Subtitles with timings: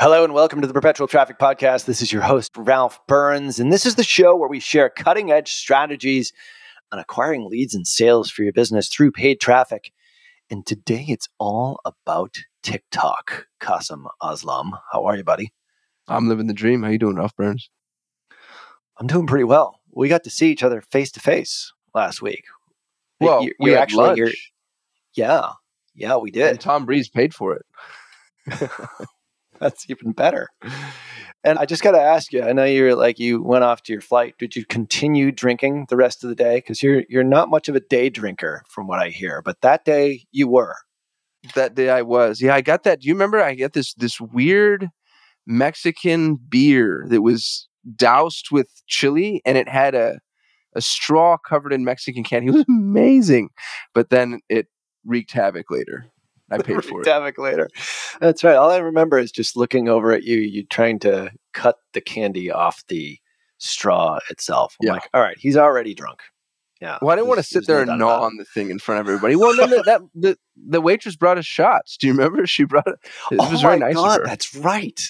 [0.00, 1.84] Hello and welcome to the Perpetual Traffic Podcast.
[1.84, 5.30] This is your host, Ralph Burns, and this is the show where we share cutting
[5.30, 6.32] edge strategies
[6.90, 9.92] on acquiring leads and sales for your business through paid traffic.
[10.50, 13.46] And today it's all about TikTok.
[13.60, 15.52] Kasim Aslam, how are you, buddy?
[16.08, 16.82] I'm living the dream.
[16.82, 17.68] How you doing, Ralph Burns?
[18.98, 19.80] I'm doing pretty well.
[19.92, 22.44] We got to see each other face to face last week.
[23.20, 24.52] Well, you, we actually, lunch,
[25.14, 25.50] yeah,
[25.94, 26.48] yeah, we did.
[26.48, 26.64] and did.
[26.64, 28.70] Tom Breeze paid for it.
[29.62, 30.48] That's even better.
[31.44, 32.42] And I just got to ask you.
[32.42, 34.34] I know you're like you went off to your flight.
[34.38, 36.56] Did you continue drinking the rest of the day?
[36.56, 39.42] Because you're you're not much of a day drinker, from what I hear.
[39.42, 40.74] But that day you were.
[41.54, 42.40] That day I was.
[42.40, 43.00] Yeah, I got that.
[43.00, 43.42] Do you remember?
[43.42, 44.88] I get this this weird
[45.46, 50.20] Mexican beer that was doused with chili, and it had a
[50.74, 52.48] a straw covered in Mexican candy.
[52.48, 53.50] It was amazing,
[53.94, 54.68] but then it
[55.04, 56.11] wreaked havoc later.
[56.52, 57.06] I paid for it.
[57.06, 57.68] Havoc later.
[58.20, 58.56] That's right.
[58.56, 62.50] All I remember is just looking over at you, you trying to cut the candy
[62.50, 63.18] off the
[63.58, 64.76] straw itself.
[64.80, 64.92] I'm Yeah.
[64.94, 66.20] like, all right, he's already drunk.
[66.80, 66.98] Yeah.
[67.00, 69.00] Well, I didn't want to sit there no and gnaw on the thing in front
[69.00, 69.36] of everybody.
[69.36, 71.96] Well, then the, that the the waitress brought us shots.
[71.96, 72.44] Do you remember?
[72.46, 72.96] She brought it.
[73.30, 74.26] It oh was very nice God, of her.
[74.26, 75.00] that's right.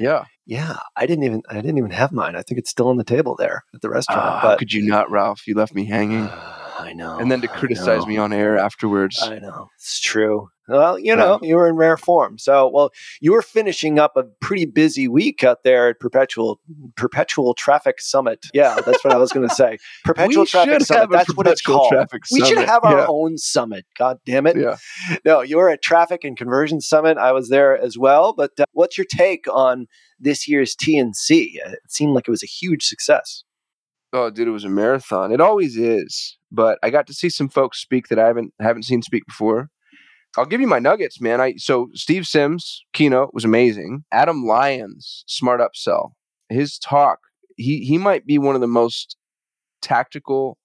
[0.00, 0.24] Yeah.
[0.46, 2.34] Yeah, I didn't even I didn't even have mine.
[2.34, 4.20] I think it's still on the table there at the restaurant.
[4.20, 5.46] Ah, how but could you not, Ralph?
[5.46, 6.28] You left me hanging.
[6.82, 7.18] I know.
[7.18, 9.20] and then to criticize me on air afterwards.
[9.22, 10.48] I know it's true.
[10.68, 12.38] Well, you know, you were in rare form.
[12.38, 16.60] So, well, you were finishing up a pretty busy week out there at Perpetual
[16.96, 18.46] Perpetual Traffic Summit.
[18.54, 19.78] Yeah, that's what I was going to say.
[20.04, 21.10] Perpetual We Traffic Summit.
[21.10, 21.92] That's what it's called.
[22.32, 23.06] We should have our Yeah.
[23.08, 23.84] own summit.
[23.98, 24.56] God damn it!
[24.56, 24.76] yeah.
[25.24, 27.18] No, you were at Traffic and Conversion Summit.
[27.18, 28.32] I was there as well.
[28.32, 29.88] But uh, what's your take on
[30.20, 31.56] this year's TNC?
[31.56, 33.42] It seemed like it was a huge success.
[34.12, 35.32] Oh, dude, it was a marathon.
[35.32, 36.36] It always is.
[36.54, 39.70] But I got to see some folks speak that I haven't haven't seen speak before.
[40.36, 41.40] I'll give you my nuggets, man.
[41.40, 44.04] I so Steve Sims keynote was amazing.
[44.12, 46.12] Adam Lyons, smart upsell.
[46.48, 47.20] His talk,
[47.56, 49.16] he he might be one of the most
[49.80, 50.58] tactical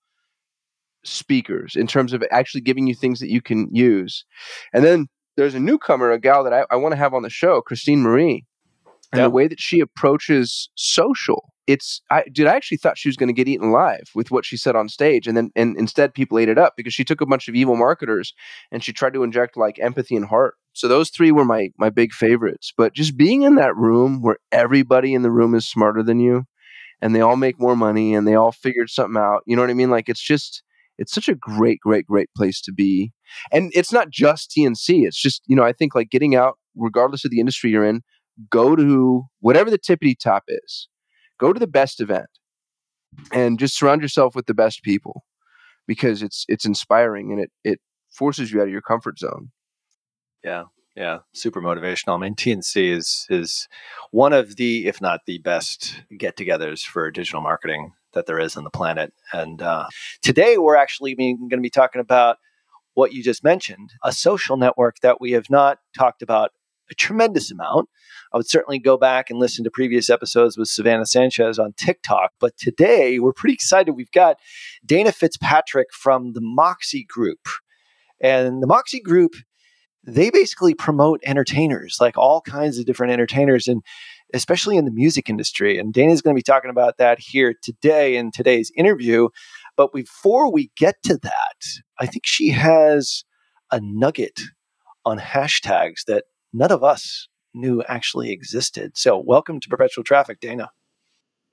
[1.03, 4.25] speakers in terms of actually giving you things that you can use.
[4.73, 7.29] And then there's a newcomer, a gal that I, I want to have on the
[7.29, 8.45] show, Christine Marie.
[9.13, 9.23] And Yeah.
[9.25, 13.28] the way that she approaches social, it's I dude, I actually thought she was going
[13.28, 15.28] to get eaten alive with what she said on stage.
[15.28, 17.75] And then and instead people ate it up because she took a bunch of evil
[17.75, 18.33] marketers
[18.72, 20.55] and she tried to inject like empathy and heart.
[20.73, 22.73] So those three were my my big favorites.
[22.75, 26.45] But just being in that room where everybody in the room is smarter than you
[27.01, 29.44] and they all make more money and they all figured something out.
[29.45, 29.91] You know what I mean?
[29.91, 30.63] Like it's just
[30.97, 33.11] it's such a great, great, great place to be.
[33.51, 35.05] And it's not just TNC.
[35.05, 38.01] It's just, you know, I think like getting out, regardless of the industry you're in,
[38.49, 40.88] go to whatever the tippity top is.
[41.39, 42.27] Go to the best event
[43.31, 45.23] and just surround yourself with the best people
[45.87, 49.51] because it's it's inspiring and it it forces you out of your comfort zone.
[50.43, 50.65] Yeah,
[50.97, 52.15] yeah, super motivational.
[52.15, 53.67] I mean, TNC is is
[54.11, 58.63] one of the, if not the best get-togethers for digital marketing that there is on
[58.63, 59.13] the planet.
[59.31, 59.87] And uh,
[60.23, 62.37] today, we're actually going to be talking about
[62.95, 66.51] what you just mentioned, a social network that we have not talked about
[66.89, 67.89] a tremendous amount.
[68.33, 72.31] I would certainly go back and listen to previous episodes with Savannah Sanchez on TikTok.
[72.39, 73.93] But today, we're pretty excited.
[73.93, 74.37] We've got
[74.85, 77.47] Dana Fitzpatrick from the Moxie Group.
[78.21, 79.33] And the Moxie Group
[80.07, 83.81] they basically promote entertainers, like all kinds of different entertainers, and
[84.33, 85.78] especially in the music industry.
[85.78, 89.28] And Dana's going to be talking about that here today in today's interview.
[89.75, 91.66] But before we get to that,
[91.99, 93.25] I think she has
[93.69, 94.40] a nugget
[95.05, 96.23] on hashtags that
[96.53, 98.97] none of us knew actually existed.
[98.97, 100.70] So, welcome to Perpetual Traffic, Dana.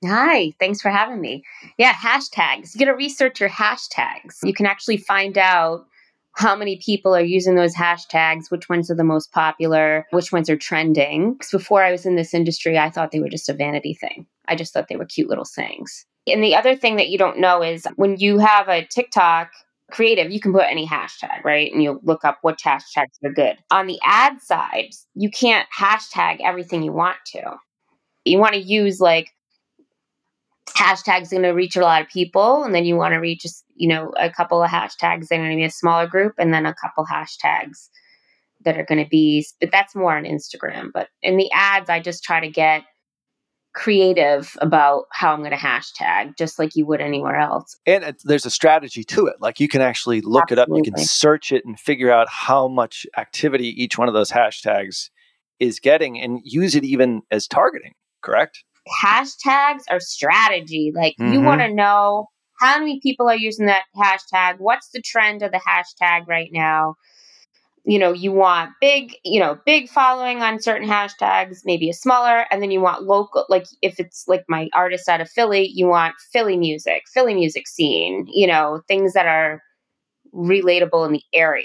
[0.05, 1.44] Hi, thanks for having me.
[1.79, 2.75] Yeah, hashtags.
[2.75, 4.38] You got to research your hashtags.
[4.43, 5.87] You can actually find out
[6.37, 10.50] how many people are using those hashtags, which ones are the most popular, which ones
[10.50, 11.35] are trending.
[11.35, 14.26] Because before I was in this industry, I thought they were just a vanity thing.
[14.47, 16.05] I just thought they were cute little sayings.
[16.26, 19.50] And the other thing that you don't know is when you have a TikTok
[19.90, 21.72] creative, you can put any hashtag, right?
[21.72, 23.56] And you look up which hashtags are good.
[23.70, 27.42] On the ad side, you can't hashtag everything you want to.
[28.25, 29.31] You want to use like
[30.70, 33.44] hashtags going to reach a lot of people and then you want to reach
[33.76, 36.52] you know a couple of hashtags that are going to be a smaller group and
[36.52, 37.88] then a couple hashtags
[38.64, 42.00] that are going to be but that's more on instagram but in the ads i
[42.00, 42.82] just try to get
[43.75, 48.17] creative about how i'm going to hashtag just like you would anywhere else and it,
[48.25, 50.79] there's a strategy to it like you can actually look Absolutely.
[50.79, 54.15] it up you can search it and figure out how much activity each one of
[54.15, 55.11] those hashtags
[55.59, 58.65] is getting and use it even as targeting correct
[59.03, 60.93] hashtags are strategy.
[60.94, 61.32] Like mm-hmm.
[61.32, 62.29] you want to know
[62.61, 66.94] how many people are using that hashtag, what's the trend of the hashtag right now.
[67.86, 72.46] You know, you want big, you know, big following on certain hashtags, maybe a smaller,
[72.50, 75.86] and then you want local, like if it's like my artist out of Philly, you
[75.86, 79.62] want Philly music, Philly music scene, you know, things that are
[80.34, 81.64] relatable in the area.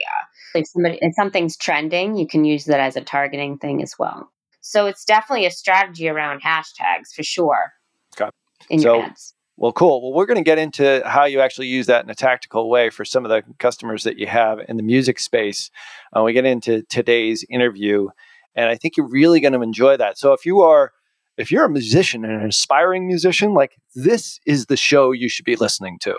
[0.56, 4.32] If somebody if something's trending, you can use that as a targeting thing as well.
[4.62, 7.72] So it's definitely a strategy around hashtags for sure.
[8.20, 8.30] Okay.
[8.70, 9.34] In so, your ads.
[9.60, 10.02] Well, cool.
[10.02, 12.90] Well, we're going to get into how you actually use that in a tactical way
[12.90, 15.70] for some of the customers that you have in the music space.
[16.16, 18.08] Uh, we get into today's interview,
[18.56, 20.18] and I think you're really going to enjoy that.
[20.18, 20.94] So if you are
[21.36, 25.44] if you're a musician and an aspiring musician, like this is the show you should
[25.44, 26.16] be listening to.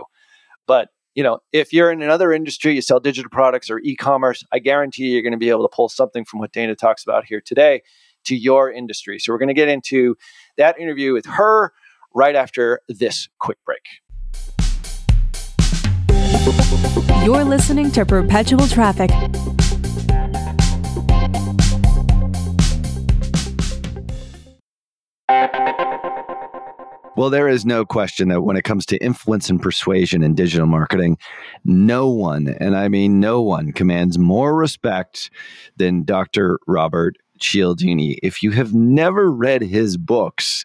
[0.67, 4.59] But you know, if you're in another industry, you sell digital products or e-commerce, I
[4.59, 7.41] guarantee you're going to be able to pull something from what Dana talks about here
[7.41, 7.81] today
[8.27, 9.19] to your industry.
[9.19, 10.17] So we're going to get into
[10.59, 11.73] that interview with her
[12.15, 13.87] right after this quick break.
[17.25, 19.11] You're listening to Perpetual Traffic.
[27.21, 30.67] Well, there is no question that when it comes to influence and persuasion in digital
[30.67, 31.19] marketing,
[31.67, 35.31] no one, and I mean no one, commands more respect
[35.77, 36.59] than Dr.
[36.67, 38.19] Robert Cialdini.
[38.23, 40.65] If you have never read his books,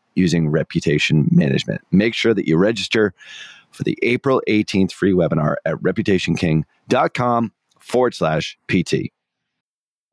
[0.15, 1.81] using reputation management.
[1.91, 3.13] Make sure that you register
[3.71, 9.11] for the April 18th free webinar at reputationking.com forward slash PT.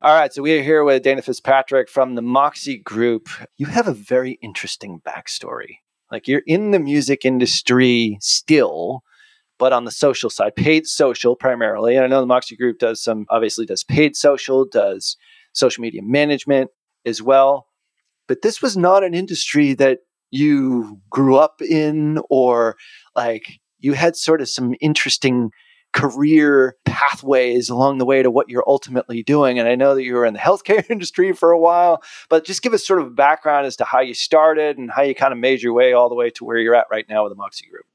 [0.01, 3.27] All right, so we are here with Dana Fitzpatrick from the Moxie Group.
[3.57, 5.79] You have a very interesting backstory.
[6.09, 9.03] Like you're in the music industry still,
[9.57, 11.95] but on the social side, paid social primarily.
[11.95, 15.17] And I know the Moxie Group does some, obviously, does paid social, does
[15.51, 16.71] social media management
[17.05, 17.67] as well.
[18.29, 19.99] But this was not an industry that
[20.31, 22.77] you grew up in or
[23.15, 25.49] like you had sort of some interesting
[25.93, 29.57] career pathways along the way to what you're ultimately doing.
[29.57, 32.61] And I know that you were in the healthcare industry for a while, but just
[32.61, 35.33] give us sort of a background as to how you started and how you kind
[35.33, 37.35] of made your way all the way to where you're at right now with the
[37.35, 37.85] Moxie Group.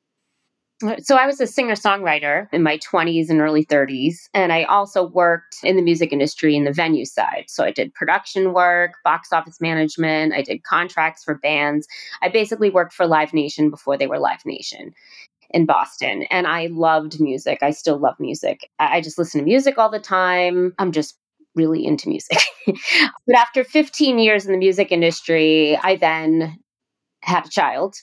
[1.03, 5.07] So I was a singer songwriter in my 20s and early 30s, and I also
[5.07, 7.45] worked in the music industry in the venue side.
[7.47, 11.87] So I did production work, box office management, I did contracts for bands.
[12.23, 14.93] I basically worked for Live Nation before they were Live Nation
[15.51, 16.25] in Boston.
[16.25, 17.61] And I loved music.
[17.63, 18.69] I still love music.
[18.81, 20.75] I just listen to music all the time.
[20.79, 21.17] I'm just
[21.55, 22.39] really into music.
[22.67, 26.59] but after 15 years in the music industry, I then
[27.25, 27.97] had a child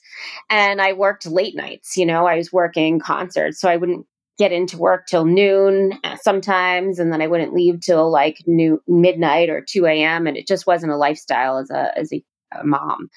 [0.49, 1.97] and I worked late nights.
[1.97, 4.05] You know, I was working concerts, so I wouldn't
[4.37, 8.81] get into work till noon uh, sometimes, and then I wouldn't leave till like new
[8.87, 10.27] midnight or 2 a.m.
[10.27, 12.23] And it just wasn't a lifestyle as a as a
[12.63, 13.09] mom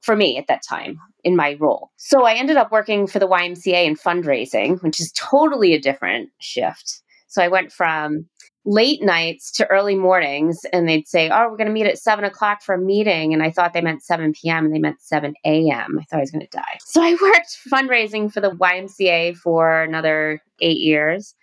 [0.00, 1.90] for me at that time in my role.
[1.96, 6.30] So I ended up working for the YMCA in fundraising, which is totally a different
[6.40, 7.00] shift.
[7.28, 8.26] So I went from
[8.64, 12.24] late nights to early mornings and they'd say, Oh, we're going to meet at seven
[12.24, 13.32] o'clock for a meeting.
[13.32, 14.66] And I thought they meant 7 p.m.
[14.66, 15.98] and they meant 7 a.m.
[15.98, 16.78] I thought I was going to die.
[16.80, 21.34] So I worked fundraising for the YMCA for another eight years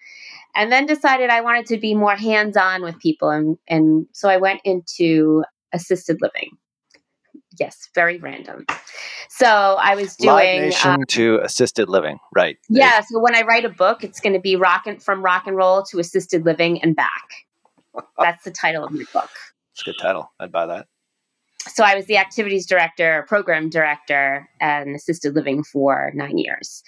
[0.56, 3.30] and then decided I wanted to be more hands on with people.
[3.30, 6.52] And, and so I went into assisted living.
[7.58, 8.66] Yes, very random.
[9.30, 12.58] So I was doing Live Nation uh, to assisted living, right?
[12.70, 13.02] Yeah.
[13.02, 15.56] So when I write a book, it's going to be rock and, from rock and
[15.56, 17.24] roll to assisted living and back.
[18.20, 19.30] That's the title of my book.
[19.74, 20.32] It's a good title.
[20.40, 20.88] I'd buy that.
[21.68, 26.84] So I was the activities director, program director, and assisted living for nine years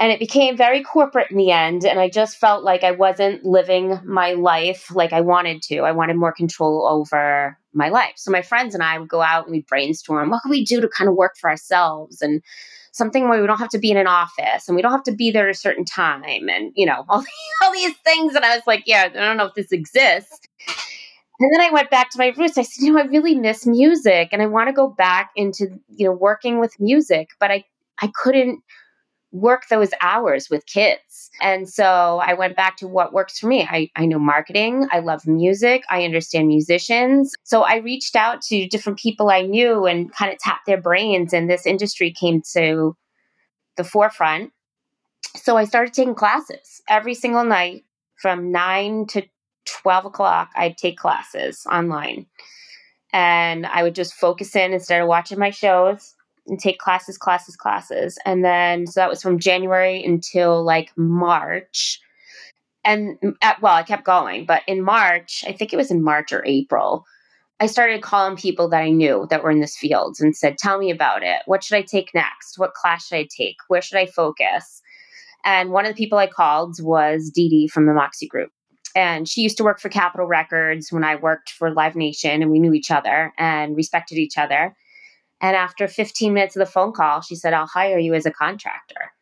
[0.00, 3.44] and it became very corporate in the end and i just felt like i wasn't
[3.44, 5.80] living my life like i wanted to.
[5.80, 8.14] I wanted more control over my life.
[8.16, 10.80] So my friends and i would go out and we'd brainstorm what can we do
[10.80, 12.22] to kind of work for ourselves?
[12.22, 12.42] And
[12.92, 15.12] something where we don't have to be in an office and we don't have to
[15.12, 17.22] be there at a certain time and you know all,
[17.62, 20.40] all these things and i was like yeah i don't know if this exists.
[21.42, 22.58] And then I went back to my roots.
[22.58, 25.68] I said, you know, I really miss music and I want to go back into,
[25.88, 27.64] you know, working with music, but I
[28.02, 28.62] I couldn't
[29.32, 31.30] work those hours with kids.
[31.40, 33.66] And so I went back to what works for me.
[33.68, 37.32] I, I know marketing, I love music, I understand musicians.
[37.44, 41.32] So I reached out to different people I knew and kind of tapped their brains,
[41.32, 42.96] and this industry came to
[43.76, 44.52] the forefront.
[45.36, 47.84] So I started taking classes every single night
[48.20, 49.22] from 9 to
[49.82, 50.50] 12 o'clock.
[50.56, 52.26] I'd take classes online.
[53.12, 56.14] And I would just focus in instead of watching my shows
[56.46, 58.18] and take classes, classes, classes.
[58.24, 62.00] And then, so that was from January until like March.
[62.84, 66.32] And at, well, I kept going, but in March, I think it was in March
[66.32, 67.04] or April,
[67.60, 70.78] I started calling people that I knew that were in this field and said, Tell
[70.78, 71.42] me about it.
[71.44, 72.58] What should I take next?
[72.58, 73.56] What class should I take?
[73.68, 74.80] Where should I focus?
[75.44, 78.50] And one of the people I called was Dee Dee from the Moxie Group.
[78.96, 82.50] And she used to work for Capitol Records when I worked for Live Nation, and
[82.50, 84.74] we knew each other and respected each other.
[85.40, 88.30] And after 15 minutes of the phone call, she said, I'll hire you as a
[88.30, 89.12] contractor.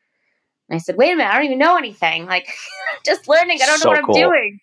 [0.69, 2.27] And I said, wait a minute, I don't even know anything.
[2.27, 2.49] Like,
[3.05, 3.59] just learning.
[3.63, 4.17] I don't so know what cool.
[4.17, 4.59] I'm doing.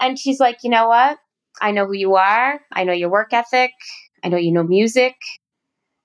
[0.00, 1.18] And she's like, you know what?
[1.60, 2.60] I know who you are.
[2.72, 3.72] I know your work ethic.
[4.24, 5.16] I know you know music.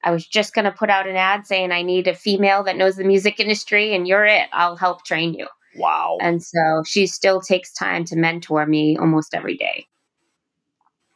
[0.04, 2.78] I was just going to put out an ad saying I need a female that
[2.78, 4.48] knows the music industry, and you're it.
[4.54, 5.48] I'll help train you.
[5.78, 6.18] Wow.
[6.22, 9.88] And so she still takes time to mentor me almost every day.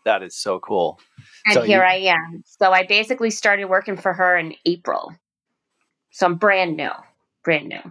[0.06, 1.00] That is so cool.
[1.46, 2.44] And so here you, I am.
[2.46, 5.13] So I basically started working for her in April.
[6.12, 6.91] So I'm brand new,
[7.44, 7.82] brand new.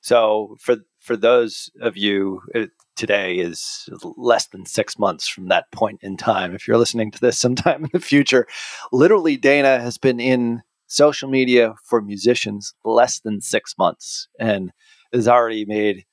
[0.00, 5.70] So for for those of you, it, today is less than six months from that
[5.72, 6.54] point in time.
[6.54, 8.46] If you're listening to this sometime in the future,
[8.92, 14.72] literally Dana has been in social media for musicians less than six months and
[15.12, 16.04] has already made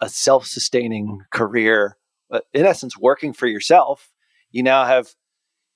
[0.00, 1.96] a self-sustaining career.
[2.30, 4.10] Uh, in essence, working for yourself
[4.54, 5.08] you now have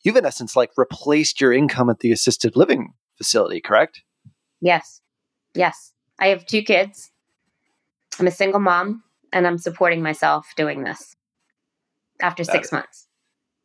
[0.04, 4.02] you've in essence like replaced your income at the assisted living facility, correct?
[4.60, 5.00] Yes.
[5.54, 5.92] Yes.
[6.20, 7.10] I have two kids.
[8.20, 11.16] I'm a single mom and I'm supporting myself doing this
[12.22, 12.72] after that 6 is.
[12.72, 13.08] months.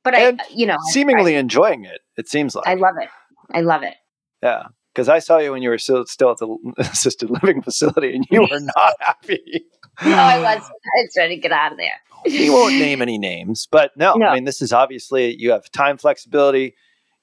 [0.04, 2.02] But and I you know, seemingly I, enjoying it.
[2.18, 2.68] It seems like.
[2.68, 3.10] I love it.
[3.54, 3.94] I love it.
[4.42, 4.64] Yeah.
[4.94, 8.26] Because I saw you when you were still, still at the assisted living facility and
[8.30, 9.66] you were not happy.
[10.06, 10.62] no, I was.
[10.62, 14.16] I was trying to get out of there we won't name any names, but no,
[14.16, 16.76] no, I mean, this is obviously you have time flexibility.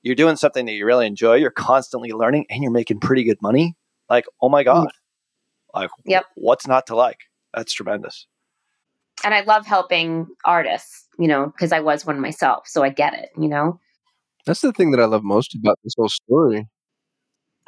[0.02, 1.34] You're doing something that you really enjoy.
[1.36, 3.76] You're constantly learning and you're making pretty good money.
[4.08, 4.66] Like, oh my mm.
[4.66, 4.88] God.
[5.74, 6.24] Like, yep.
[6.34, 7.18] what's not to like?
[7.54, 8.26] That's tremendous.
[9.24, 12.66] And I love helping artists, you know, because I was one myself.
[12.66, 13.78] So I get it, you know?
[14.46, 16.66] That's the thing that I love most about this whole story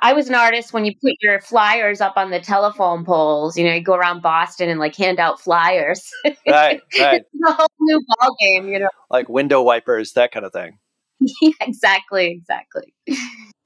[0.04, 3.56] I was an artist when you put your flyers up on the telephone poles.
[3.56, 6.10] You know, you go around Boston and like hand out flyers.
[6.46, 7.22] Right, right.
[7.32, 8.88] it's a whole new ball game, you know.
[9.10, 10.78] Like window wipers, that kind of thing.
[11.40, 12.92] yeah, exactly, exactly.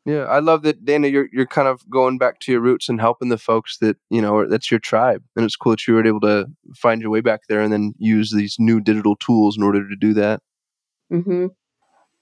[0.05, 1.09] Yeah, I love that, Dana.
[1.09, 4.21] You're you're kind of going back to your roots and helping the folks that you
[4.21, 7.21] know that's your tribe, and it's cool that you were able to find your way
[7.21, 10.43] back there and then use these new digital tools in order to do that.
[11.13, 11.47] Mm-hmm.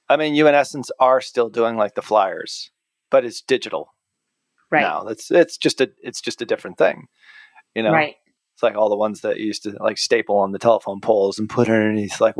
[0.08, 2.70] I mean, you in essence are still doing like the flyers,
[3.10, 3.93] but it's digital
[4.74, 4.82] right.
[4.82, 5.04] now.
[5.04, 7.06] That's it's just a it's just a different thing.
[7.74, 8.16] You know, right.
[8.54, 11.48] It's like all the ones that used to like staple on the telephone poles and
[11.48, 12.36] put underneath like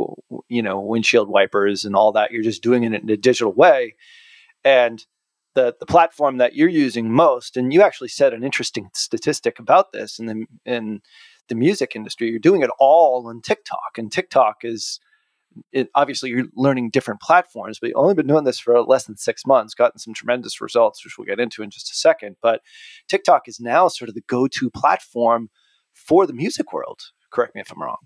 [0.47, 2.31] you know windshield wipers and all that.
[2.31, 3.95] You're just doing it in a digital way,
[4.63, 5.05] and
[5.55, 7.57] the the platform that you're using most.
[7.57, 11.01] And you actually said an interesting statistic about this in the in
[11.49, 12.29] the music industry.
[12.29, 14.99] You're doing it all on TikTok, and TikTok is
[15.71, 19.17] it, obviously you're learning different platforms, but you've only been doing this for less than
[19.17, 22.35] six months, gotten some tremendous results, which we'll get into in just a second.
[22.41, 22.61] But
[23.07, 25.49] TikTok is now sort of the go to platform
[25.93, 26.99] for the music world.
[27.31, 27.97] Correct me if I'm wrong.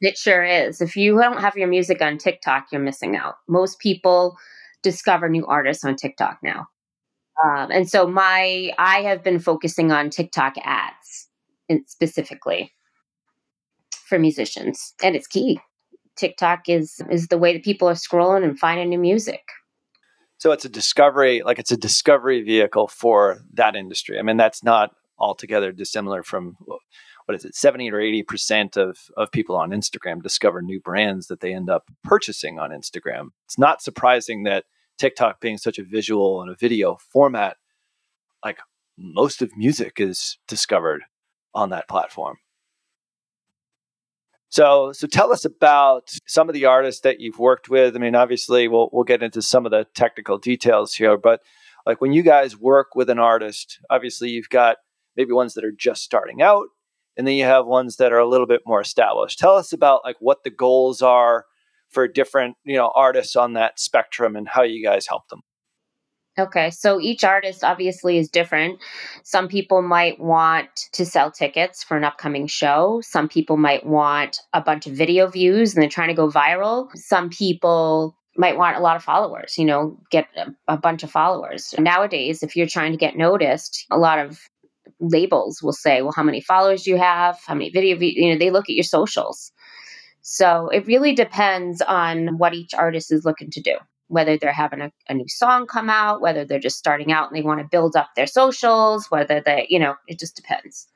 [0.00, 0.80] It sure is.
[0.80, 3.34] If you don't have your music on TikTok, you're missing out.
[3.48, 4.36] Most people
[4.82, 6.66] discover new artists on TikTok now.
[7.44, 11.28] Um, and so my I have been focusing on TikTok ads
[11.86, 12.72] specifically
[13.92, 15.58] for musicians, and it's key.
[16.16, 19.42] TikTok is is the way that people are scrolling and finding new music.
[20.38, 24.18] So it's a discovery, like it's a discovery vehicle for that industry.
[24.18, 26.56] I mean, that's not altogether dissimilar from
[27.26, 31.40] what is it, 70 or 80% of, of people on Instagram discover new brands that
[31.40, 33.28] they end up purchasing on Instagram.
[33.44, 34.64] It's not surprising that
[34.98, 37.56] TikTok being such a visual and a video format,
[38.44, 38.58] like
[38.98, 41.02] most of music is discovered
[41.54, 42.38] on that platform.
[44.52, 47.96] So, so tell us about some of the artists that you've worked with.
[47.96, 51.40] I mean, obviously, we'll we'll get into some of the technical details here, but
[51.86, 54.76] like when you guys work with an artist, obviously you've got
[55.16, 56.66] maybe ones that are just starting out,
[57.16, 59.38] and then you have ones that are a little bit more established.
[59.38, 61.46] Tell us about like what the goals are
[61.88, 65.40] for different, you know, artists on that spectrum and how you guys help them.
[66.38, 68.80] Okay, so each artist obviously is different.
[69.22, 73.02] Some people might want to sell tickets for an upcoming show.
[73.04, 76.88] Some people might want a bunch of video views and they're trying to go viral.
[76.94, 81.10] Some people might want a lot of followers, you know, get a, a bunch of
[81.10, 81.74] followers.
[81.78, 84.40] Nowadays, if you're trying to get noticed, a lot of
[85.00, 87.38] labels will say, well, how many followers do you have?
[87.46, 88.14] How many video, views?
[88.16, 89.52] you know, they look at your socials.
[90.22, 93.76] So it really depends on what each artist is looking to do
[94.12, 97.36] whether they're having a, a, new song come out, whether they're just starting out and
[97.36, 100.86] they want to build up their socials, whether they, you know, it just depends.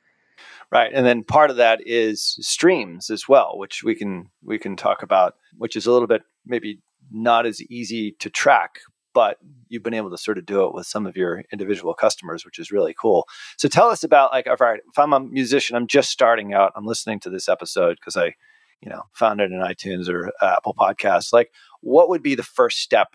[0.71, 0.91] Right.
[0.93, 5.01] And then part of that is streams as well, which we can we can talk
[5.01, 8.81] about, which is a little bit maybe not as easy to track,
[9.15, 12.45] but you've been able to sort of do it with some of your individual customers,
[12.45, 13.27] which is really cool.
[13.57, 16.71] So tell us about like, all right, if I'm a musician, I'm just starting out,
[16.75, 18.35] I'm listening to this episode because I
[18.81, 21.33] you know, found it in iTunes or uh, Apple Podcasts.
[21.33, 23.07] Like, what would be the first step,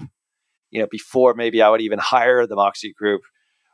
[0.71, 3.23] you know, before maybe I would even hire the Moxie Group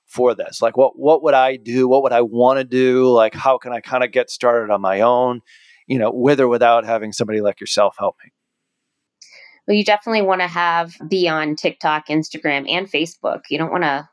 [0.06, 0.60] for this?
[0.60, 1.88] Like, what what would I do?
[1.88, 3.08] What would I want to do?
[3.10, 5.40] Like, how can I kind of get started on my own?
[5.86, 8.30] You know, with or without having somebody like yourself help me.
[9.66, 13.42] Well, you definitely want to have be on TikTok, Instagram, and Facebook.
[13.50, 14.08] You don't want to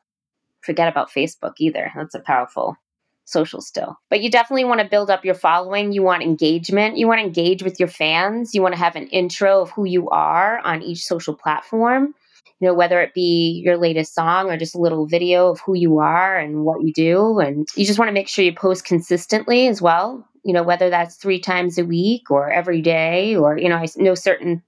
[0.61, 1.91] forget about Facebook either.
[1.95, 2.77] That's a powerful
[3.25, 3.97] social still.
[4.09, 5.91] But you definitely want to build up your following.
[5.91, 6.97] You want engagement.
[6.97, 8.53] You want to engage with your fans.
[8.53, 12.13] You want to have an intro of who you are on each social platform.
[12.61, 15.75] You know, whether it be your latest song or just a little video of who
[15.75, 17.39] you are and what you do.
[17.39, 20.25] And you just want to make sure you post consistently as well.
[20.43, 23.87] You know, whether that's three times a week or every day, or, you know, I
[23.97, 24.63] know certain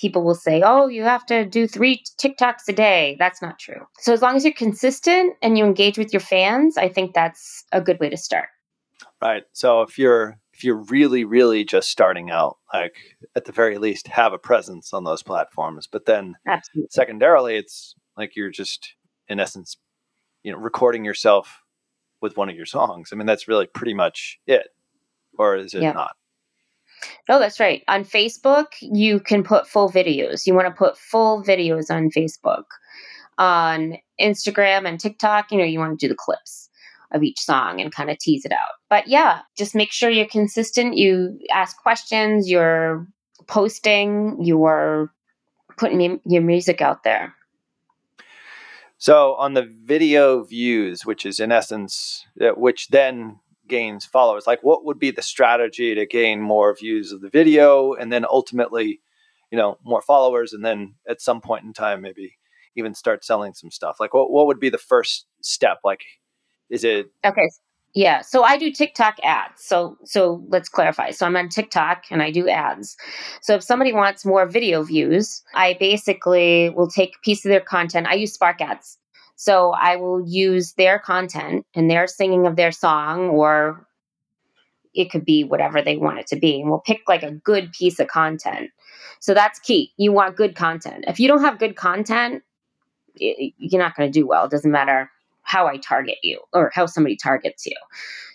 [0.00, 3.16] people will say, oh, you have to do three TikToks a day.
[3.18, 3.86] That's not true.
[3.98, 7.64] So as long as you're consistent and you engage with your fans, I think that's
[7.72, 8.48] a good way to start.
[9.20, 9.42] Right.
[9.52, 12.94] So if you're if you're really really just starting out, like
[13.36, 16.88] at the very least have a presence on those platforms, but then Absolutely.
[16.90, 18.94] secondarily it's like you're just
[19.28, 19.76] in essence,
[20.42, 21.62] you know, recording yourself
[22.22, 23.10] with one of your songs.
[23.12, 24.68] I mean, that's really pretty much it.
[25.38, 26.16] Or is it not?
[27.28, 27.82] Oh, that's right.
[27.88, 30.46] On Facebook, you can put full videos.
[30.46, 32.64] You want to put full videos on Facebook.
[33.38, 36.68] On Instagram and TikTok, you know, you want to do the clips
[37.12, 38.74] of each song and kind of tease it out.
[38.88, 40.96] But yeah, just make sure you're consistent.
[40.96, 43.06] You ask questions, you're
[43.46, 45.12] posting, you're
[45.76, 47.34] putting your music out there.
[48.98, 54.46] So on the video views, which is in essence, uh, which then gains followers?
[54.46, 58.26] Like what would be the strategy to gain more views of the video and then
[58.28, 59.00] ultimately
[59.50, 62.36] you know more followers and then at some point in time maybe
[62.76, 63.96] even start selling some stuff?
[63.98, 65.78] Like what, what would be the first step?
[65.84, 66.02] Like
[66.68, 67.48] is it okay
[67.94, 69.64] yeah so i do tiktok ads.
[69.64, 71.12] So so let's clarify.
[71.12, 72.96] So i'm on tiktok and i do ads.
[73.40, 77.60] So if somebody wants more video views i basically will take a piece of their
[77.60, 78.06] content.
[78.06, 78.98] I use spark ads
[79.40, 83.86] so I will use their content and their singing of their song, or
[84.92, 86.60] it could be whatever they want it to be.
[86.60, 88.68] And we'll pick like a good piece of content.
[89.18, 89.94] So that's key.
[89.96, 91.06] You want good content.
[91.08, 92.42] If you don't have good content,
[93.14, 94.44] it, you're not going to do well.
[94.44, 97.76] It doesn't matter how I target you or how somebody targets you.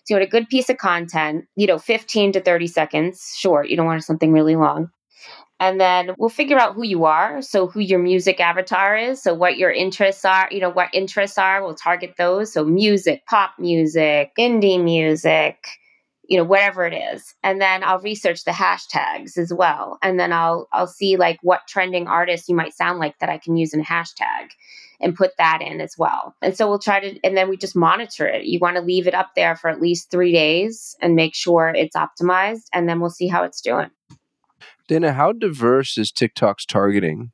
[0.05, 3.69] So you want a good piece of content, you know, 15 to 30 seconds short.
[3.69, 4.89] You don't want something really long
[5.59, 7.41] and then we'll figure out who you are.
[7.41, 9.21] So who your music avatar is.
[9.21, 11.63] So what your interests are you know what interests are.
[11.63, 12.51] We'll target those.
[12.53, 15.65] So music pop music indie music
[16.27, 17.35] you know whatever it is.
[17.43, 19.97] And then i'll research the hashtags as well.
[20.01, 23.37] And then i'll i'll see like what trending artists you might sound like that i
[23.37, 24.49] can use in a hashtag
[25.01, 26.35] and put that in as well.
[26.41, 28.45] And so we'll try to and then we just monitor it.
[28.45, 31.71] You want to leave it up there for at least three days and make sure
[31.75, 33.89] it's optimized and then we'll see how it's doing
[34.87, 37.31] Dana, how diverse is TikTok's targeting?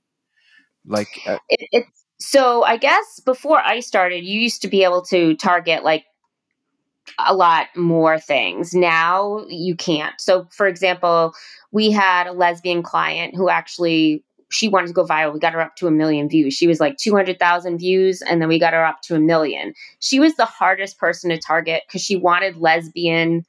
[0.85, 5.01] Like, uh, it, it's so I guess before I started, you used to be able
[5.05, 6.05] to target like
[7.17, 8.73] a lot more things.
[8.73, 10.13] Now you can't.
[10.19, 11.33] So, for example,
[11.71, 15.33] we had a lesbian client who actually she wanted to go viral.
[15.33, 16.53] We got her up to a million views.
[16.53, 19.73] She was like 200,000 views, and then we got her up to a million.
[19.99, 23.45] She was the hardest person to target because she wanted lesbian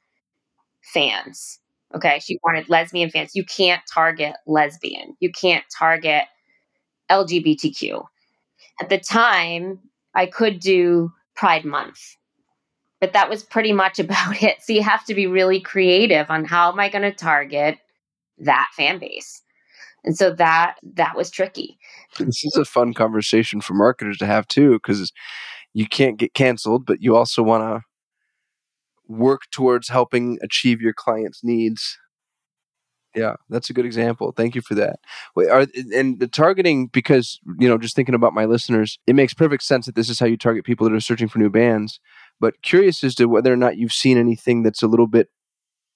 [0.81, 1.59] fans.
[1.95, 2.19] Okay.
[2.19, 3.35] She wanted lesbian fans.
[3.35, 6.23] You can't target lesbian, you can't target
[7.11, 8.03] LGBTQ.
[8.81, 9.79] At the time,
[10.15, 11.99] I could do Pride Month,
[12.99, 14.57] but that was pretty much about it.
[14.61, 17.77] So you have to be really creative on how am I going to target
[18.39, 19.41] that fan base.
[20.03, 21.77] And so that that was tricky.
[22.19, 25.11] This is a fun conversation for marketers to have too, because
[25.73, 27.85] you can't get canceled, but you also want to
[29.17, 31.97] work towards helping achieve your clients' needs.
[33.15, 34.31] Yeah, that's a good example.
[34.31, 34.99] Thank you for that.
[35.35, 39.33] Wait, are, and the targeting, because you know, just thinking about my listeners, it makes
[39.33, 41.99] perfect sense that this is how you target people that are searching for new bands.
[42.39, 45.29] But curious as to whether or not you've seen anything that's a little bit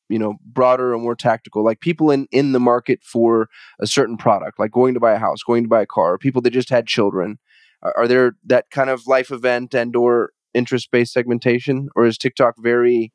[0.09, 3.49] you know broader or more tactical like people in in the market for
[3.79, 6.41] a certain product like going to buy a house going to buy a car people
[6.41, 7.39] that just had children
[7.81, 12.17] are, are there that kind of life event and or interest based segmentation or is
[12.17, 13.11] tiktok very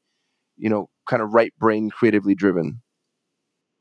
[0.56, 2.80] you know kind of right brain creatively driven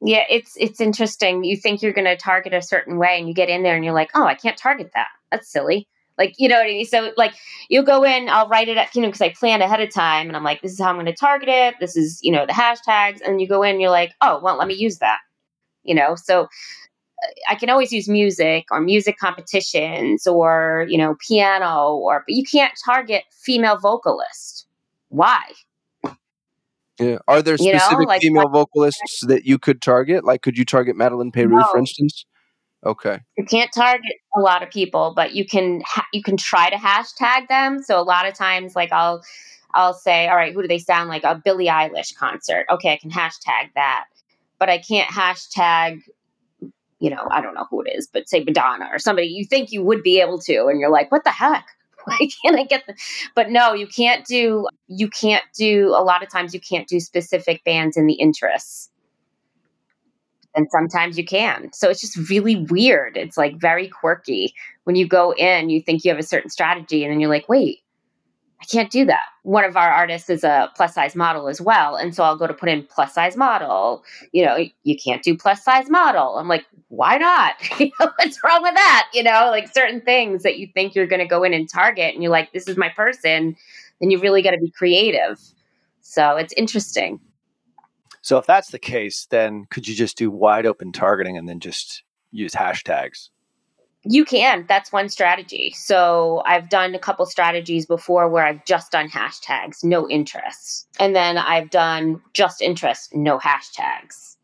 [0.02, 3.34] yeah it's it's interesting you think you're going to target a certain way and you
[3.34, 5.88] get in there and you're like oh i can't target that that's silly
[6.22, 6.86] like, you know what I mean?
[6.86, 7.34] So, like,
[7.68, 10.28] you'll go in, I'll write it, up, you know, because I plan ahead of time
[10.28, 11.76] and I'm like, this is how I'm going to target it.
[11.80, 13.22] This is, you know, the hashtags.
[13.26, 15.18] And you go in, you're like, oh, well, let me use that,
[15.84, 16.16] you know?
[16.16, 16.48] So,
[17.48, 22.44] I can always use music or music competitions or, you know, piano or, but you
[22.44, 24.66] can't target female vocalists.
[25.10, 25.42] Why?
[27.00, 27.18] Yeah.
[27.28, 30.24] Are there specific you know, like, female vocalists that you could target?
[30.24, 31.68] Like, could you target Madeleine Peyroux, no.
[31.72, 32.26] for instance?
[32.86, 33.20] Okay.
[33.38, 36.76] You can't target a lot of people, but you can ha- you can try to
[36.76, 37.84] hashtag them.
[37.84, 39.22] So a lot of times, like I'll
[39.74, 41.24] I'll say, all right, who do they sound like?
[41.24, 42.66] A Billie Eilish concert.
[42.72, 44.06] Okay, I can hashtag that,
[44.58, 46.02] but I can't hashtag.
[47.02, 49.72] You know, I don't know who it is, but say Madonna or somebody you think
[49.72, 51.66] you would be able to, and you're like, what the heck?
[52.06, 52.96] Why can't I get the?
[53.36, 54.68] But no, you can't do.
[54.88, 55.90] You can't do.
[55.90, 58.92] A lot of times, you can't do specific bands in the interests
[60.56, 61.72] and sometimes you can.
[61.74, 63.18] So it's just really weird.
[63.18, 64.54] It's like very quirky.
[64.84, 67.48] When you go in, you think you have a certain strategy, and then you're like,
[67.48, 67.81] wait,
[68.62, 69.24] I can't do that.
[69.42, 71.96] One of our artists is a plus size model as well.
[71.96, 74.04] And so I'll go to put in plus size model.
[74.32, 76.38] You know, you can't do plus size model.
[76.38, 77.56] I'm like, why not?
[77.80, 79.10] You know, what's wrong with that?
[79.14, 82.14] You know, like certain things that you think you're going to go in and target,
[82.14, 83.56] and you're like, this is my person.
[84.00, 85.40] Then you really got to be creative.
[86.02, 87.20] So it's interesting.
[88.22, 91.60] So if that's the case, then could you just do wide open targeting and then
[91.60, 93.30] just use hashtags?
[94.04, 94.66] You can.
[94.68, 95.74] That's one strategy.
[95.76, 100.88] So I've done a couple strategies before where I've just done hashtags, no interests.
[101.00, 104.38] And then I've done just interest, no hashtags.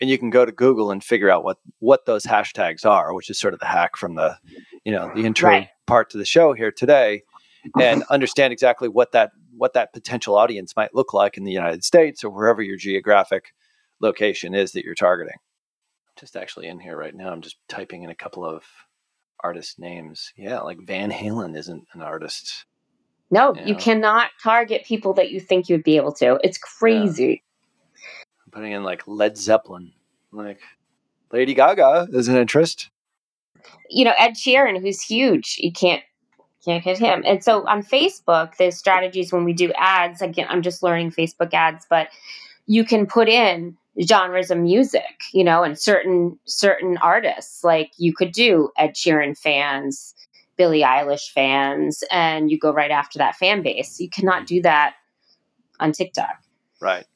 [0.00, 3.30] And you can go to Google and figure out what what those hashtags are, which
[3.30, 4.36] is sort of the hack from the,
[4.84, 5.68] you know, the intro right.
[5.86, 7.22] part to the show here today
[7.80, 11.84] and understand exactly what that what that potential audience might look like in the United
[11.84, 13.54] States or wherever your geographic
[14.00, 15.36] location is that you're targeting.
[16.18, 17.30] Just actually in here right now.
[17.30, 18.64] I'm just typing in a couple of
[19.40, 20.32] artist names.
[20.36, 22.66] Yeah, like Van Halen isn't an artist.
[23.30, 23.66] No, you, know.
[23.66, 26.38] you cannot target people that you think you'd be able to.
[26.44, 27.42] It's crazy.
[27.94, 28.00] Yeah.
[28.44, 29.92] I'm putting in like Led Zeppelin,
[30.32, 30.60] like
[31.32, 32.90] Lady Gaga is an interest.
[33.88, 35.56] You know, Ed Sheeran, who's huge.
[35.58, 36.02] You can't
[36.64, 37.22] can't hit him.
[37.26, 40.22] And so on Facebook, there's strategies when we do ads.
[40.22, 42.08] Again, I'm just learning Facebook ads, but
[42.66, 47.62] you can put in genres of music, you know, and certain certain artists.
[47.62, 50.14] Like you could do Ed Sheeran fans,
[50.56, 54.00] Billie Eilish fans, and you go right after that fan base.
[54.00, 54.94] You cannot do that
[55.80, 56.36] on TikTok.
[56.80, 57.06] Right.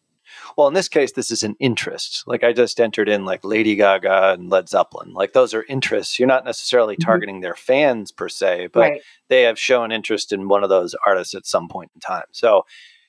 [0.56, 2.24] Well, in this case, this is an interest.
[2.26, 5.12] Like I just entered in like Lady Gaga and Led Zeppelin.
[5.12, 6.18] Like those are interests.
[6.18, 7.04] You're not necessarily mm-hmm.
[7.04, 9.02] targeting their fans per se, but right.
[9.28, 12.24] they have shown interest in one of those artists at some point in time.
[12.32, 12.64] So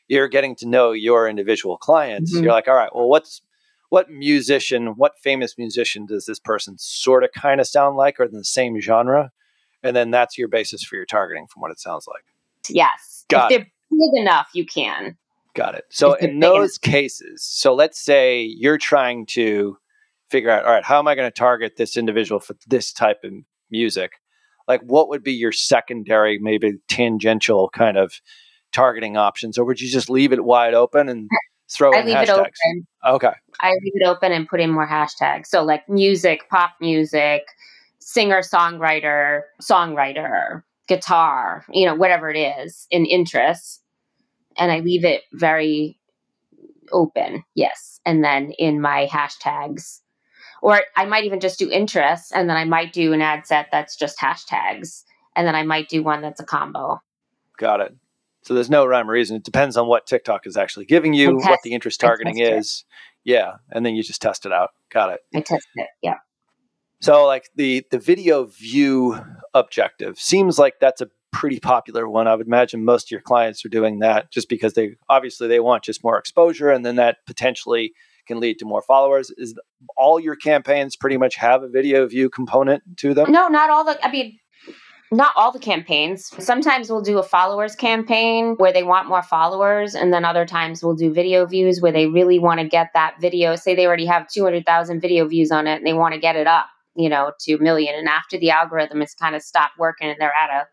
[0.07, 2.33] you're getting to know your individual clients.
[2.33, 2.45] Mm-hmm.
[2.45, 3.41] You're like, all right, well, what's
[3.89, 8.25] what musician, what famous musician does this person sort of kind of sound like or
[8.25, 9.31] in the same genre?
[9.83, 12.23] And then that's your basis for your targeting from what it sounds like.
[12.69, 13.25] Yes.
[13.29, 15.17] Got if they're big enough, you can.
[15.55, 15.85] Got it.
[15.89, 19.77] So in those cases, so let's say you're trying to
[20.29, 23.23] figure out, all right, how am I going to target this individual for this type
[23.23, 23.31] of
[23.71, 24.13] music?
[24.67, 28.19] Like, what would be your secondary, maybe tangential kind of
[28.73, 31.29] targeting options, or would you just leave it wide open and
[31.69, 32.23] throw I in leave hashtags.
[32.23, 32.87] it open.
[33.05, 33.33] Okay.
[33.59, 35.47] I leave it open and put in more hashtags.
[35.47, 37.43] So like music, pop music,
[37.99, 43.81] singer, songwriter, songwriter, guitar, you know, whatever it is in interests.
[44.57, 45.99] And I leave it very
[46.91, 47.43] open.
[47.53, 47.99] Yes.
[48.05, 49.99] And then in my hashtags,
[50.61, 53.67] or I might even just do interests and then I might do an ad set
[53.71, 55.03] that's just hashtags.
[55.35, 56.99] And then I might do one that's a combo.
[57.57, 57.95] Got it.
[58.47, 59.35] So there's no rhyme or reason.
[59.35, 62.47] It depends on what TikTok is actually giving you, I what the interest targeting is.
[62.47, 62.53] it.
[62.53, 62.85] is.
[63.25, 63.55] Yeah.
[63.71, 64.69] And then you just test it out.
[64.89, 65.19] Got it.
[65.35, 65.89] I test it.
[66.01, 66.15] Yeah.
[67.01, 69.19] So like the the video view
[69.53, 72.25] objective seems like that's a pretty popular one.
[72.25, 75.59] I would imagine most of your clients are doing that just because they obviously they
[75.59, 77.91] want just more exposure and then that potentially
[78.27, 79.29] can lead to more followers.
[79.37, 79.59] Is
[79.97, 83.29] all your campaigns pretty much have a video view component to them?
[83.29, 83.99] No, not all the.
[84.05, 84.39] I mean,
[85.11, 86.31] not all the campaigns.
[86.43, 90.83] Sometimes we'll do a followers campaign where they want more followers, and then other times
[90.83, 93.55] we'll do video views where they really want to get that video.
[93.55, 96.19] Say they already have two hundred thousand video views on it, and they want to
[96.19, 96.65] get it up,
[96.95, 97.95] you know, to a million.
[97.95, 100.67] And after the algorithm has kind of stopped working, and they're at a,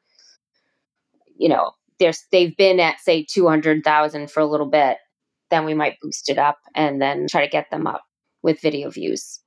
[1.36, 4.98] you know, there's they've been at say two hundred thousand for a little bit,
[5.50, 8.02] then we might boost it up and then try to get them up
[8.42, 9.40] with video views.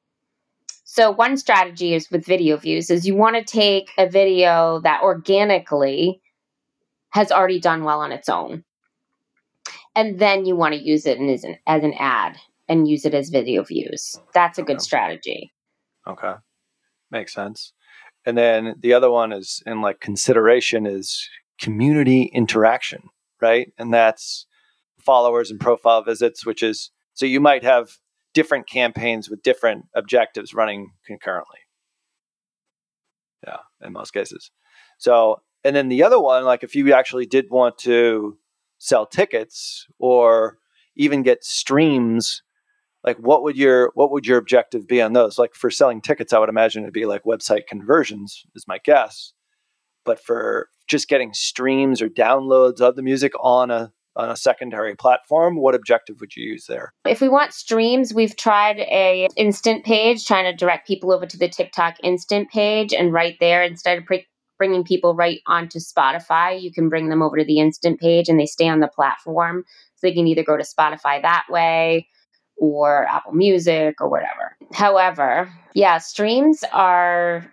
[0.89, 5.04] So one strategy is with video views is you want to take a video that
[5.04, 6.21] organically
[7.10, 8.63] has already done well on its own.
[9.95, 12.38] And then you want to use it as an, as an ad
[12.69, 14.17] and use it as video views.
[14.34, 14.84] That's a good Okay.
[14.84, 15.54] strategy.
[16.08, 16.36] Okay.
[17.12, 17.73] Makes sense.
[18.26, 23.10] And then the other one is in like consideration is community interaction,
[23.41, 23.73] right?
[23.78, 24.45] And that's
[25.00, 27.97] followers and profile visits, which is so you might have
[28.38, 31.58] different campaigns with different objectives running concurrently.
[33.43, 34.52] Yeah, in most cases.
[35.00, 38.38] So, and then the other one, like if you actually did want to
[38.78, 40.60] sell tickets or
[40.95, 42.43] even get streams
[43.04, 46.32] like what would your what would your objective be on those like for selling tickets
[46.32, 49.34] i would imagine it'd be like website conversions is my guess
[50.06, 54.95] but for just getting streams or downloads of the music on a on a secondary
[54.95, 59.86] platform what objective would you use there If we want streams, we've tried a instant
[59.86, 63.97] page, trying to direct people over to the TikTok instant page, and right there, instead
[63.97, 64.27] of pre-
[64.58, 68.39] bringing people right onto Spotify, you can bring them over to the instant page, and
[68.39, 69.63] they stay on the platform,
[69.95, 72.08] so they can either go to Spotify that way
[72.58, 74.58] or Apple Music or whatever.
[74.73, 77.51] However, yeah, streams are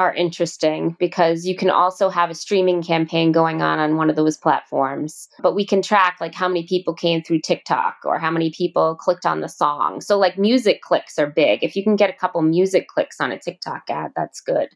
[0.00, 4.16] are interesting because you can also have a streaming campaign going on on one of
[4.16, 5.28] those platforms.
[5.40, 8.96] But we can track like how many people came through TikTok or how many people
[8.96, 10.00] clicked on the song.
[10.00, 11.62] So like music clicks are big.
[11.62, 14.68] If you can get a couple music clicks on a TikTok ad that's good.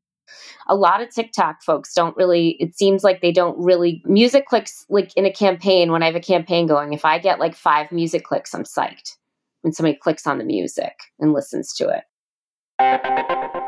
[0.66, 4.84] A lot of TikTok folks don't really it seems like they don't really music clicks
[4.90, 7.92] like in a campaign when I have a campaign going if I get like 5
[7.92, 9.16] music clicks I'm psyched
[9.62, 13.63] when somebody clicks on the music and listens to it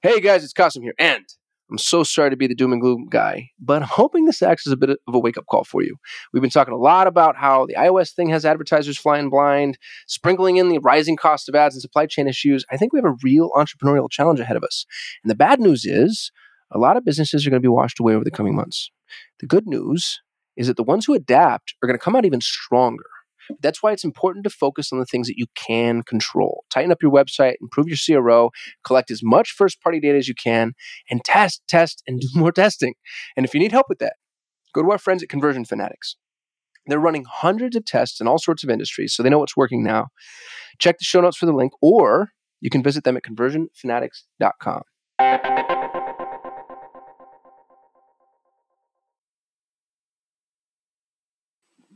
[0.00, 1.24] Hey guys, it's Kasim here, and
[1.68, 4.64] I'm so sorry to be the doom and gloom guy, but I'm hoping this acts
[4.64, 5.96] as a bit of a wake up call for you.
[6.32, 10.56] We've been talking a lot about how the iOS thing has advertisers flying blind, sprinkling
[10.56, 12.64] in the rising cost of ads and supply chain issues.
[12.70, 14.86] I think we have a real entrepreneurial challenge ahead of us.
[15.24, 16.30] And the bad news is
[16.70, 18.92] a lot of businesses are going to be washed away over the coming months.
[19.40, 20.20] The good news
[20.56, 23.02] is that the ones who adapt are going to come out even stronger.
[23.60, 26.64] That's why it's important to focus on the things that you can control.
[26.70, 28.50] Tighten up your website, improve your CRO,
[28.84, 30.72] collect as much first party data as you can,
[31.10, 32.94] and test, test, and do more testing.
[33.36, 34.14] And if you need help with that,
[34.74, 36.16] go to our friends at Conversion Fanatics.
[36.86, 39.84] They're running hundreds of tests in all sorts of industries, so they know what's working
[39.84, 40.06] now.
[40.78, 42.30] Check the show notes for the link, or
[42.60, 44.82] you can visit them at conversionfanatics.com.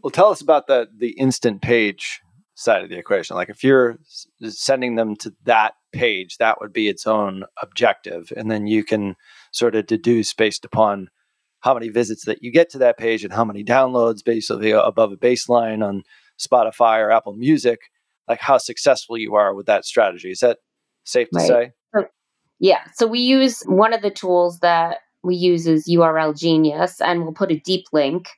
[0.03, 2.21] well tell us about the the instant page
[2.55, 3.99] side of the equation like if you're
[4.43, 9.17] sending them to that page that would be its own objective and then you can
[9.53, 11.09] sort of deduce based upon
[11.61, 14.83] how many visits that you get to that page and how many downloads basically uh,
[14.83, 16.03] above a baseline on
[16.39, 17.81] spotify or apple music
[18.29, 20.59] like how successful you are with that strategy is that
[21.05, 21.49] safe to Right.
[21.49, 21.73] say
[22.63, 22.79] Yeah.
[22.95, 27.33] So we use one of the tools that we use is URL Genius, and we'll
[27.33, 28.29] put a deep link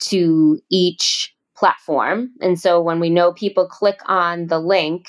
[0.00, 2.30] to each platform.
[2.40, 5.08] And so when we know people click on the link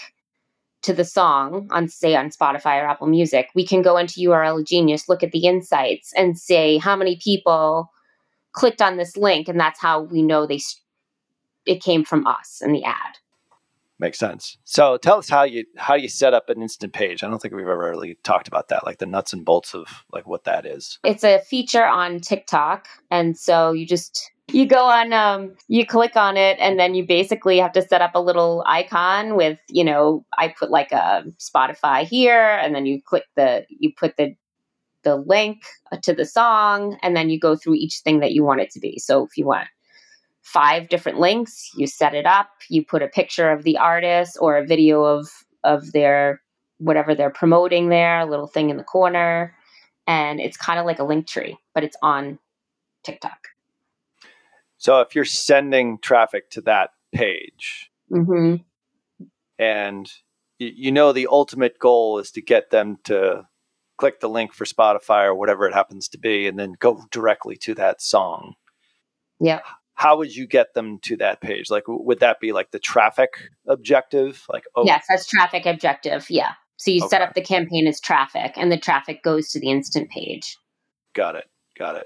[0.82, 4.65] to the song on, say, on Spotify or Apple Music, we can go into URL
[4.65, 7.91] Genius, look at the insights, and say how many people
[8.54, 10.60] clicked on this link, and that's how we know they
[11.65, 13.17] it came from us in the ad.
[13.99, 17.30] makes sense so tell us how you how you set up an instant page i
[17.30, 20.25] don't think we've ever really talked about that like the nuts and bolts of like
[20.25, 22.88] what that is it's a feature on TikTok.
[23.12, 27.05] And so you just you go on um you click on it and then you
[27.05, 31.23] basically have to set up a little icon with you know i put like a
[31.38, 34.35] spotify here and then you click the you put the
[35.03, 35.63] the link
[36.03, 38.79] to the song and then you go through each thing that you want it to
[38.79, 38.99] be.
[38.99, 39.67] So if you want
[40.41, 44.57] five different links you set it up you put a picture of the artist or
[44.57, 45.29] a video of
[45.63, 46.41] of their
[46.79, 49.53] whatever they're promoting there a little thing in the corner
[50.07, 52.39] and it's kind of like a Linktree but it's on
[53.03, 53.38] tiktok
[54.79, 58.55] So if you're sending traffic to that page hmm
[59.57, 60.09] and
[60.57, 63.47] you know the ultimate goal is to get them to
[63.97, 67.55] click the link for Spotify or whatever it happens to be and then go directly
[67.57, 68.53] to that song.
[69.39, 69.59] Yeah.
[69.93, 71.69] How would you get them to that page?
[71.69, 74.43] Like would that be like the traffic objective?
[74.51, 76.29] Like oh Yes, that's traffic objective.
[76.29, 76.53] Yeah.
[76.79, 80.09] So you set up the campaign as traffic, and the traffic goes to the instant
[80.09, 80.57] page.
[81.13, 81.43] Got it.
[81.77, 82.05] Got it.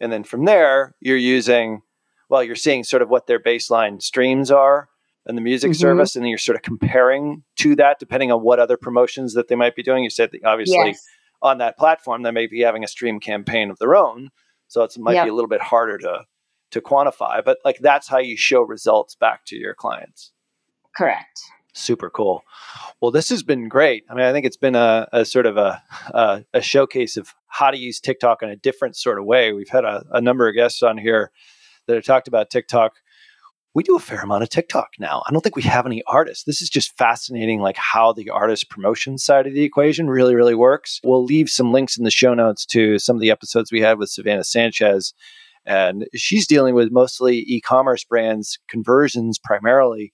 [0.00, 1.82] And then from there, you're using,
[2.28, 4.88] well, you're seeing sort of what their baseline streams are
[5.26, 5.76] and the music Mhm.
[5.76, 9.48] service, and then you're sort of comparing to that depending on what other promotions that
[9.48, 10.04] they might be doing.
[10.04, 11.04] You said that obviously Yes.
[11.42, 14.30] on that platform, they may be having a stream campaign of their own.
[14.68, 15.24] So it's, it might Yep.
[15.26, 16.24] be a little bit harder to,
[16.72, 20.32] to quantify, but like that's how you show results back to your clients.
[20.96, 21.40] Correct.
[21.72, 22.44] Super cool.
[23.00, 24.04] Well, this has been great.
[24.08, 25.82] I mean, I think it's been a, a sort of a,
[26.12, 29.52] a a showcase of how to use TikTok in a different sort of way.
[29.52, 31.32] We've had a, a number of guests on here
[31.86, 32.92] that I talked about TikTok.
[33.74, 35.22] We do a fair amount of TikTok now.
[35.26, 36.44] I don't think we have any artists.
[36.44, 40.54] This is just fascinating, like how the artist promotion side of the equation really, really
[40.54, 41.00] works.
[41.02, 43.98] We'll leave some links in the show notes to some of the episodes we had
[43.98, 45.12] with Savannah Sanchez.
[45.66, 50.12] And she's dealing with mostly e commerce brands, conversions primarily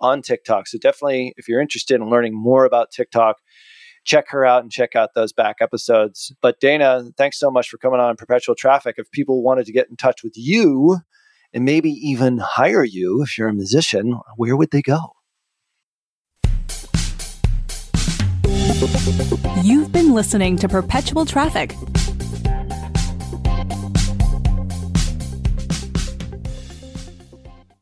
[0.00, 0.66] on TikTok.
[0.66, 3.36] So definitely, if you're interested in learning more about TikTok,
[4.04, 6.32] check her out and check out those back episodes.
[6.42, 8.96] But Dana, thanks so much for coming on Perpetual Traffic.
[8.98, 10.98] If people wanted to get in touch with you
[11.52, 15.14] and maybe even hire you if you're a musician, where would they go?
[19.62, 21.74] You've been listening to Perpetual Traffic,